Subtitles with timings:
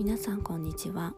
[0.00, 1.12] 皆さんこんにちは。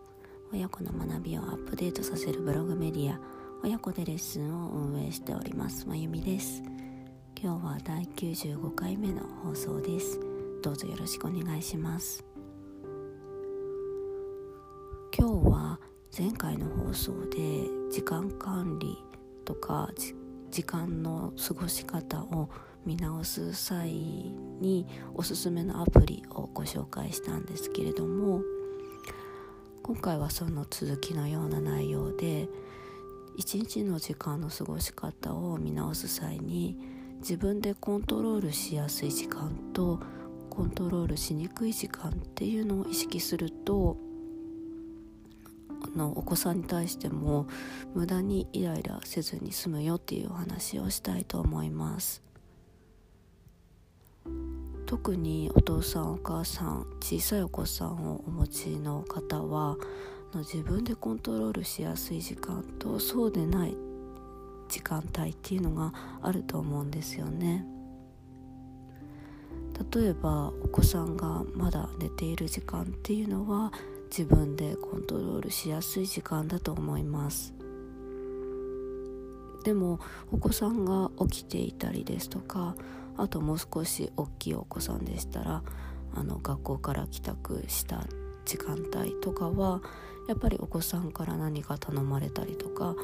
[0.53, 3.21] 親子の学びをアップデートさせるブログメディア
[3.63, 5.87] 親子でレッスンを運営しております。
[5.87, 6.65] まゆみです。
[7.41, 10.19] 今日は第95回目の放送です。
[10.65, 12.25] どうぞよろしくお願いします。
[15.17, 15.79] 今日は
[16.19, 17.39] 前回の放送で
[17.89, 18.99] 時間管理
[19.45, 19.91] とか
[20.51, 22.51] 時間の過ごし方を
[22.85, 28.43] 見直す際におすすめのアプリをご紹介したんですけれども
[29.83, 32.49] 今回はその続きのような内容で
[33.37, 36.79] 一日の時間の過ごし方を見直す際に
[37.19, 39.99] 自分でコントロールしやすい時間と
[40.51, 43.97] コントロールしにくい時間っていうのを意識すると
[45.85, 47.49] あのお子さんに対しても
[47.93, 52.23] 無駄にイライラせずに済むよっていうお話をしたいと思います。
[54.93, 59.79] 特にお父さんお母さん小さいお子さんをお持ちの方は
[60.35, 63.75] 自分でコントロールしやすい時間とそうでない
[64.69, 67.65] 時間帯っていうのがあると思うんですよね。
[69.95, 73.73] 例えばお子さんがまだ寝ている時間っていうのは
[74.11, 77.55] 自分でコントロールしやすい時間だと思います。
[79.65, 80.01] でも
[80.31, 82.77] お子さんが起きていたりですとか
[83.17, 85.63] あともう少し大きいお子さんでしたら
[86.15, 88.05] あの学校から帰宅した
[88.45, 89.81] 時間帯とかは
[90.29, 92.95] やっぱりお子さんから何か頼まれたりとか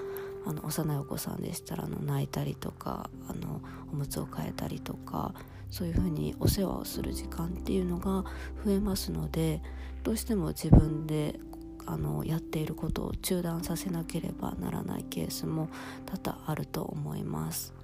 [0.46, 3.60] あの幼いお子さんでしたらあの泣いたりとかあの
[3.92, 5.34] おむつを替えたりとか
[5.70, 8.24] そういうふうにお世話をする時間っていうのが
[8.64, 9.60] 増えますので
[10.04, 11.38] どうしても自分で
[11.86, 15.68] あのやっていることを中断させなければならないケースも
[16.06, 17.77] 多々あると思います。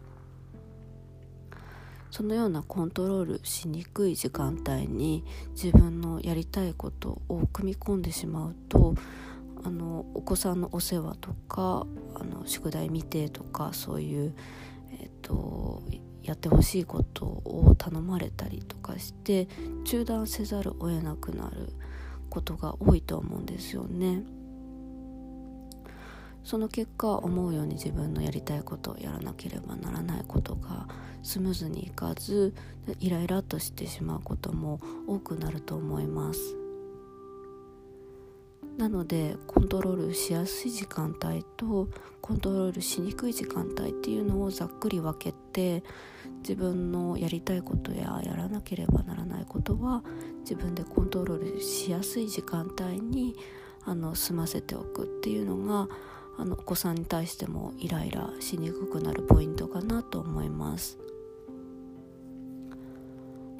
[2.14, 5.24] そのようなコントロールしにくい時間帯に
[5.60, 8.94] 自分のやりたいことを組み込んでしまうと
[9.64, 11.84] あのお子さんのお世話とか
[12.14, 14.34] あの宿題見てとかそういう、
[15.00, 15.82] えっと、
[16.22, 19.48] やってほしいことを頼まれたりとかして
[19.84, 21.72] 中断せざるを得なくなる
[22.30, 24.22] ことが多いと思うんですよね。
[26.44, 30.86] その結果思うように自分のやりたいことをやらなければならないことが
[31.22, 32.54] スムーズにいかず
[33.00, 36.56] イライラとしてしまうことも多くなると思います。
[38.76, 41.88] なのでコントロールしやすい時間帯と
[42.20, 45.84] コントロールしにくい時間帯っていうのをざっくり分けて
[46.40, 50.02] 自分のやりたいことややらなければならないことは
[50.40, 53.36] 自分でコントロールしやすい時間帯に
[53.84, 55.88] あの済ませておくっていうのが
[56.38, 60.98] あのお子さんに対してもイライラしにくくなるポイントかなと思います。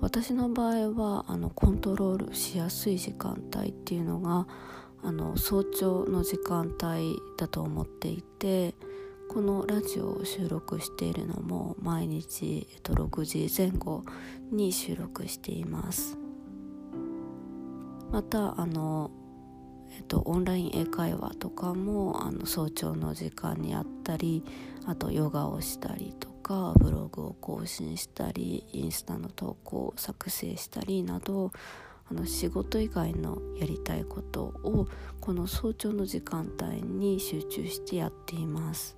[0.00, 4.46] 私の場合はあのコントロールしやすい時間帯っていうのが
[5.02, 8.74] あの早朝の時間帯だと思っていて
[9.28, 14.04] このラジオを収録しているのも毎日、えっと、6時前後
[14.50, 16.18] に収録しています。
[18.12, 19.10] またあの
[19.96, 24.44] えっと、オンライン英会話とかもあの早朝の時間にあったり
[24.86, 31.52] あとヨガをしたりとかブログを更新したりインスタの投稿を作成したりなど
[32.10, 34.88] あの仕事以外のやりたいことを
[35.20, 38.96] この早朝の時間帯に集中してやっています。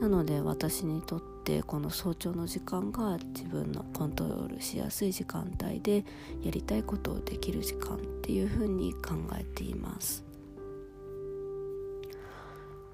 [0.00, 6.04] なので私にとってこの早朝の時間が自分のコントロールしやすい時間帯で
[6.42, 10.24] やりたいことをできる時間っていうふうに考えています。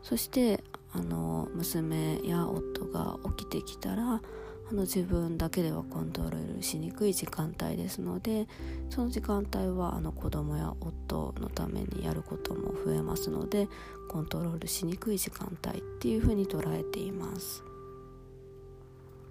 [0.03, 4.23] そしてあの娘や夫が起きてきたら
[4.71, 8.47] あの自分だけではコントロールしにくい時間帯ですので
[8.89, 13.69] その時間帯はあの子供や夫のためにやることも増えますので
[14.09, 17.68] コントロールしにくい時間帯っていうふうに捉えています。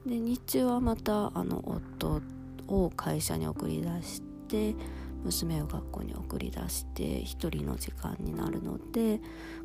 [0.08, 2.22] で日中はまたあの夫
[2.68, 4.76] を会社に送り出して
[5.24, 9.20] 娘を学校に送り出して1人の時間になるので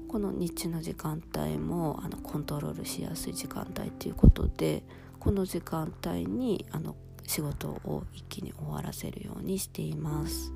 [0.09, 4.83] この日中の時間帯もあのコントロールしやすい時間帯ということで
[5.21, 6.97] この時間帯にあの
[7.27, 10.53] 仕事を一気に終わらせるようにしています。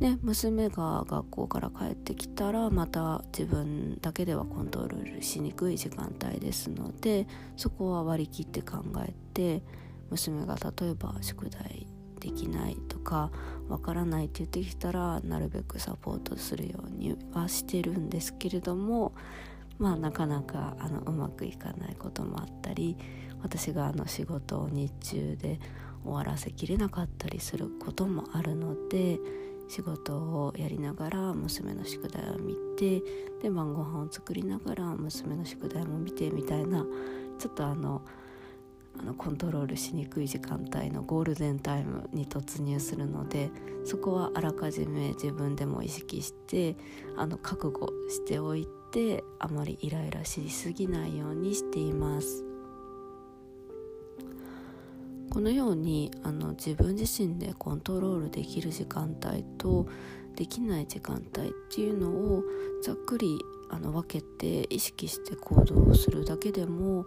[0.00, 7.26] ね、娘が学校から帰ってきたらまた自分だけではコントロールしにくい時間帯ですので
[7.56, 9.62] そこは割り切って考えて
[10.10, 11.86] 娘が例えば宿題
[12.20, 13.30] できないとか
[13.68, 19.14] わからないって言ってきたらなるべくサポートするようにはしてるんですけれども
[19.78, 22.96] まあなかなかあのうまくいかないこともあったり
[23.42, 25.58] 私があの仕事を日中で
[26.04, 29.18] 終わらせきれなかったりすることもあるので
[29.68, 33.02] 仕事をやりながら娘の宿題を見て
[33.42, 36.84] で晩ご飯を作りながら娘の宿題も見てみたいな
[37.38, 38.02] ちょっとあの
[38.98, 43.50] あのコントロールしにくい時間帯のゴールデンタイムに突入するので
[43.84, 46.76] そこはあらかじめ自分でも意識して
[47.16, 52.55] あの覚悟しておいてあまりイライラしすぎないようにしています。
[55.36, 59.86] このようにあの自分自身でコントロールできる時間帯と
[60.34, 62.42] できない時間帯っていうのを
[62.82, 63.38] ざっくり
[63.68, 67.04] あの分けて意識して行動するだけでも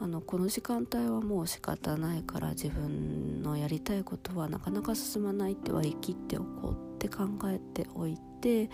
[0.00, 8.70] あのこの時間帯はもう仕方ないから自分のやりたいことはなかなか進まないって割り切っておこうって考えておいて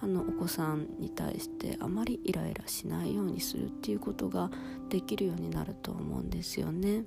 [0.00, 4.50] あのお子さんに対してあまりイライラしないようにするっていうことが
[4.88, 7.04] できるようになると思うんですよね。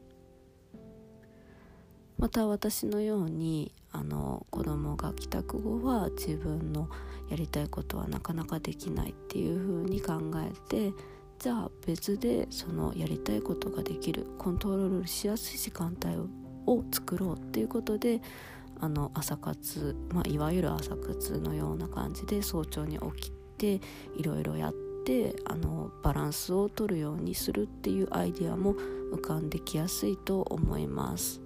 [2.24, 6.90] また私のようにあの子供が帰宅後は自分の
[7.30, 10.94] やりたいことはなかなかできないっていうふうに考えて
[11.38, 16.16] じゃあ別でそのやりたいことができるコントロールしやすい時間帯
[16.66, 18.22] を作ろうっていうことで
[18.80, 23.82] あの朝活、まあ、いわゆる朝活のような感じで早朝に起きて
[24.18, 24.74] いろいろやっ
[25.06, 28.76] てあのバランスを取るようにするっていうアイデアも
[29.12, 31.43] 浮かんできやすいと思います。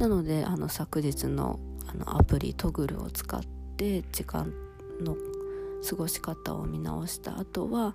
[0.00, 3.42] なのであの昨日のあのアプリトグルを使っ
[3.76, 4.50] て時間
[5.02, 5.14] の
[5.86, 7.94] 過ごし方を見直した後は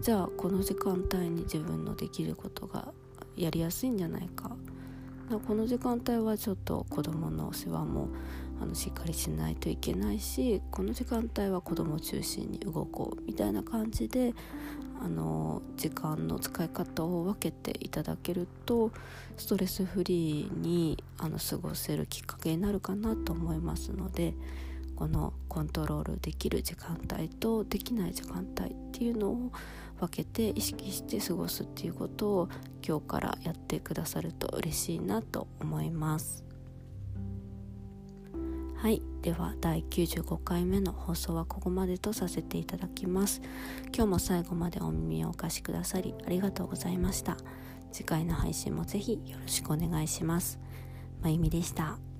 [0.00, 2.88] じゃあこの時間帯に自分のできることが
[3.36, 4.50] やりやすいんじゃないか。
[5.46, 8.08] この時間帯はちょっと子供の世話も
[8.60, 14.34] あのしっかりしないといけないしこの時間帯は子供中心に動こうみたいな感じで
[15.02, 18.90] あの時間の使い方を分けていただけると
[19.36, 24.34] ストレスフリーにあの過ごせるきっかけになるかなと思いますので
[24.96, 29.52] このコントロールできる時間帯とできない時間帯っていうのを
[29.98, 32.48] 分けて意識して過ごすっていうことを
[32.86, 36.53] 今日からやってくださると嬉しいなと思います。
[38.84, 39.00] はい。
[39.22, 43.40] では第95回目の放送はここまでとさせていただきます。
[43.96, 47.38] 今日も最後までお耳をお貸しくださりありがとうございました。
[47.92, 50.58] 次回の配信もぜひよろしくお願いします。
[51.22, 52.13] まゆみでした。